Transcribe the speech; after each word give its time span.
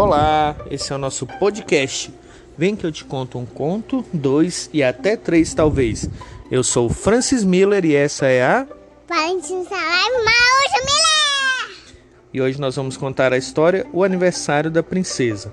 Olá, 0.00 0.56
esse 0.70 0.90
é 0.94 0.96
o 0.96 0.98
nosso 0.98 1.26
podcast. 1.26 2.10
Vem 2.56 2.74
que 2.74 2.86
eu 2.86 2.90
te 2.90 3.04
conto 3.04 3.38
um 3.38 3.44
conto, 3.44 4.02
dois 4.14 4.70
e 4.72 4.82
até 4.82 5.14
três 5.14 5.52
talvez. 5.52 6.08
Eu 6.50 6.64
sou 6.64 6.86
o 6.86 6.88
Francis 6.88 7.44
Miller 7.44 7.84
e 7.84 7.94
essa 7.94 8.24
é 8.24 8.42
a 8.42 8.66
Valentina 9.06 9.60
Live 9.60 10.24
Maújo 10.24 10.86
Miller! 10.86 11.96
E 12.32 12.40
hoje 12.40 12.58
nós 12.58 12.76
vamos 12.76 12.96
contar 12.96 13.34
a 13.34 13.36
história 13.36 13.86
O 13.92 14.02
Aniversário 14.02 14.70
da 14.70 14.82
Princesa. 14.82 15.52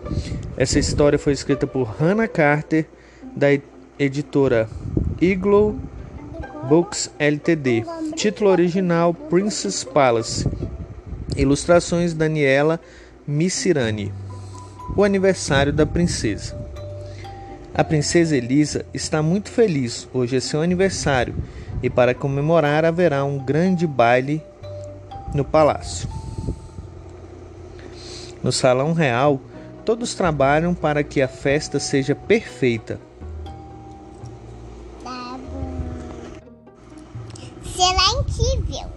Essa 0.55 0.79
história 0.79 1.20
foi 1.20 1.34
escrita 1.34 1.68
por 1.68 1.84
Hannah 1.84 2.29
Carter, 2.29 2.86
da 3.36 3.48
editora 4.00 4.70
Eagle 5.21 5.77
Books 6.70 7.11
Ltd. 7.20 7.84
Título 8.16 8.50
original 8.50 9.14
Princess 9.14 9.84
Palace. 9.84 10.48
Ilustrações 11.36 12.14
Daniela 12.14 12.80
Missirani. 13.27 14.14
O 14.98 15.04
aniversário 15.04 15.72
da 15.72 15.86
princesa. 15.86 16.58
A 17.72 17.84
princesa 17.84 18.36
Elisa 18.36 18.84
está 18.92 19.22
muito 19.22 19.52
feliz. 19.52 20.08
Hoje 20.12 20.38
é 20.38 20.40
seu 20.40 20.60
aniversário 20.60 21.36
e 21.84 21.90
para 21.90 22.16
comemorar 22.16 22.84
haverá 22.84 23.23
um 23.23 23.38
grande 23.38 23.86
baile 23.86 24.42
no 25.36 25.46
palácio. 25.46 26.10
No 28.42 28.52
salão 28.52 28.92
real, 28.94 29.40
todos 29.86 30.16
trabalham 30.16 30.73
para 30.73 31.04
que 31.04 31.22
a 31.22 31.28
festa 31.28 31.80
seja 31.80 32.16
perfeita. 32.16 33.00
Será 37.64 38.20
incrível. 38.20 38.88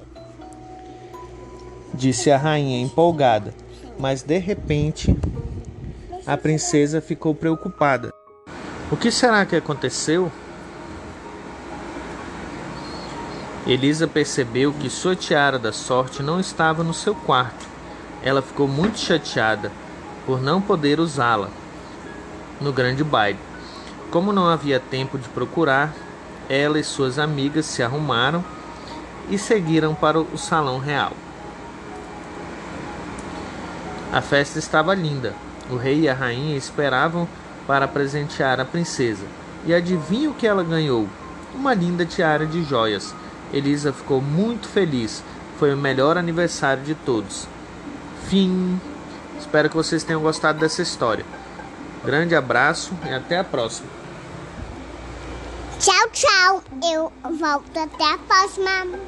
disse 1.93 2.31
a 2.31 2.39
rainha 2.39 2.81
empolgada, 2.81 3.53
mas 3.99 4.23
de 4.23 4.39
repente 4.39 5.15
a 6.27 6.37
princesa 6.37 7.01
ficou 7.01 7.35
preocupada. 7.35 8.13
O 8.91 8.97
que 8.97 9.11
será 9.11 9.47
que 9.47 9.57
aconteceu? 9.57 10.31
Elisa 13.67 14.07
percebeu 14.07 14.73
que 14.73 14.91
sua 14.91 15.15
tiara 15.15 15.59
da 15.59 15.73
sorte 15.73 16.23
não 16.23 16.41
estava 16.41 16.83
no 16.83 16.93
seu 16.93 17.15
quarto. 17.15 17.67
Ela 18.23 18.43
ficou 18.43 18.67
muito 18.69 18.99
chateada 18.99 19.71
por 20.27 20.41
não 20.41 20.61
poder 20.61 21.01
usá-la 21.01 21.49
no 22.61 22.73
grande 22.73 23.03
baile. 23.03 23.39
Como 24.11 24.33
não 24.33 24.49
havia 24.49 24.81
tempo 24.81 25.19
de 25.19 25.29
procurar, 25.29 25.95
ela 26.49 26.79
e 26.79 26.85
suas 26.85 27.19
amigas 27.19 27.65
se 27.67 27.83
arrumaram 27.83 28.45
e 29.31 29.39
seguiram 29.39 29.95
para 29.95 30.21
o 30.21 30.37
salão 30.37 30.79
real. 30.79 31.13
A 34.13 34.21
festa 34.21 34.59
estava 34.59 34.95
linda. 34.95 35.35
O 35.71 35.77
rei 35.77 36.01
e 36.01 36.09
a 36.09 36.15
rainha 36.15 36.57
esperavam 36.57 37.29
para 37.67 37.87
presentear 37.87 38.59
a 38.61 38.65
princesa. 38.65 39.25
E 39.65 39.75
adivinha 39.75 40.31
o 40.31 40.35
que 40.35 40.47
ela 40.47 40.65
ganhou? 40.65 41.09
Uma 41.55 41.75
linda 41.75 42.05
tiara 42.05 42.47
de 42.47 42.65
joias. 42.65 43.15
Elisa 43.53 43.93
ficou 43.93 44.21
muito 44.21 44.69
feliz. 44.69 45.23
Foi 45.59 45.73
o 45.73 45.77
melhor 45.77 46.17
aniversário 46.17 46.83
de 46.83 46.95
todos. 46.95 47.47
Fim. 48.29 48.81
Espero 49.39 49.69
que 49.69 49.77
vocês 49.77 50.03
tenham 50.03 50.23
gostado 50.23 50.59
dessa 50.59 50.83
história. 50.83 51.25
Grande 52.05 52.35
abraço 52.35 52.93
e 53.07 53.15
até 53.15 53.39
a 53.39 53.45
próxima. 53.45 53.89
Tchau, 55.79 56.11
tchau. 56.13 56.63
Eu 56.83 57.13
volto 57.39 57.79
até 57.79 58.13
a 58.13 58.19
próxima. 58.19 58.99